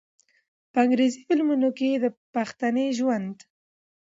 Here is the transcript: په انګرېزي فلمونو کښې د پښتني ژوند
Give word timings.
په 0.71 0.77
انګرېزي 0.83 1.19
فلمونو 1.27 1.67
کښې 1.77 1.91
د 2.03 2.05
پښتني 2.33 2.87
ژوند 2.97 3.35